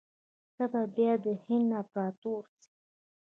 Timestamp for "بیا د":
0.95-1.25